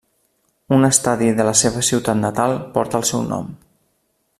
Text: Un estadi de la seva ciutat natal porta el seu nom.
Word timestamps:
Un 0.77 0.87
estadi 0.87 1.27
de 1.41 1.45
la 1.49 1.53
seva 1.61 1.85
ciutat 1.91 2.21
natal 2.25 2.57
porta 2.79 3.03
el 3.03 3.09
seu 3.15 3.25
nom. 3.35 3.57